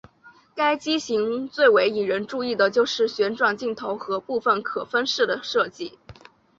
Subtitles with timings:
[0.55, 5.99] 该机型最为引人注意的就是旋转镜头和部件可分式的设计。